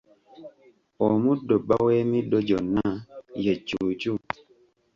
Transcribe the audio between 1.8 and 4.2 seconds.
w'emiddo gyonna ye cuucu